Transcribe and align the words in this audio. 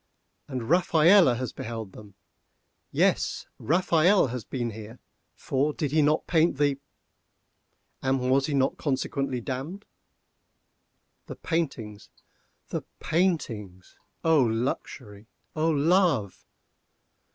And 0.47 0.63
Rafaelle 0.67 1.35
has 1.37 1.53
beheld 1.53 1.91
them! 1.91 2.15
Yes, 2.91 3.45
Rafaelle 3.59 4.31
has 4.31 4.43
been 4.43 4.71
here, 4.71 4.97
for 5.35 5.73
did 5.73 5.91
he 5.91 6.01
not 6.01 6.25
paint 6.25 6.57
the—? 6.57 6.79
and 8.01 8.19
was 8.31 8.47
he 8.47 8.55
not 8.55 8.77
consequently 8.77 9.41
damned? 9.41 9.85
The 11.27 11.35
paintings—the 11.35 12.81
paintings! 12.99 13.95
O 14.23 14.39
luxury! 14.41 15.27
O 15.55 15.69
love! 15.69 16.47